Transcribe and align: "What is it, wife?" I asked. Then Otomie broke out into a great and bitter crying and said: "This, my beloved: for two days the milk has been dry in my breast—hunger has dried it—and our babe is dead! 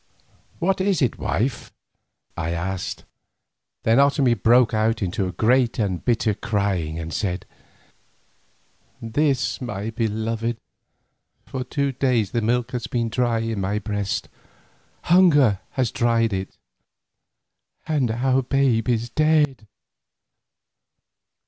"What 0.57 0.81
is 0.81 0.99
it, 1.03 1.19
wife?" 1.19 1.71
I 2.35 2.49
asked. 2.53 3.03
Then 3.83 3.99
Otomie 3.99 4.33
broke 4.33 4.73
out 4.73 5.03
into 5.03 5.27
a 5.27 5.31
great 5.31 5.77
and 5.77 6.03
bitter 6.03 6.33
crying 6.33 6.97
and 6.97 7.13
said: 7.13 7.45
"This, 8.99 9.61
my 9.61 9.91
beloved: 9.91 10.57
for 11.45 11.63
two 11.63 11.91
days 11.91 12.31
the 12.31 12.41
milk 12.41 12.71
has 12.71 12.87
been 12.87 13.09
dry 13.09 13.41
in 13.41 13.61
my 13.61 13.77
breast—hunger 13.77 15.59
has 15.73 15.91
dried 15.91 16.33
it—and 16.33 18.09
our 18.09 18.41
babe 18.41 18.89
is 18.89 19.07
dead! 19.11 19.67